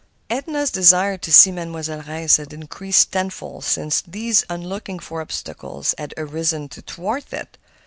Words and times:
Edna's 0.31 0.71
desire 0.71 1.15
to 1.19 1.31
see 1.31 1.51
Mademoiselle 1.51 2.01
Reisz 2.01 2.37
had 2.37 2.53
increased 2.53 3.11
tenfold 3.11 3.65
since 3.65 4.01
these 4.01 4.43
unlooked 4.49 5.03
for 5.03 5.21
obstacles 5.21 5.93
had 5.95 6.15
arisen 6.17 6.69
to 6.69 6.81
thwart 6.81 7.31
it. 7.31 7.59